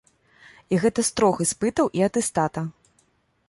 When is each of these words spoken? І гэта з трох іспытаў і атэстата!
І 0.75 0.79
гэта 0.85 1.05
з 1.11 1.13
трох 1.21 1.35
іспытаў 1.45 1.93
і 1.99 2.07
атэстата! 2.09 2.61